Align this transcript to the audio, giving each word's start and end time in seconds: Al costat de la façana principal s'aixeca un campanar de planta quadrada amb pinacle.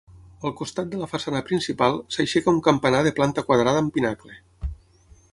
Al 0.49 0.53
costat 0.59 0.87
de 0.93 1.01
la 1.01 1.09
façana 1.09 1.41
principal 1.49 1.99
s'aixeca 2.15 2.51
un 2.53 2.57
campanar 2.69 3.01
de 3.07 3.11
planta 3.19 3.43
quadrada 3.49 3.83
amb 3.83 3.93
pinacle. 3.99 4.39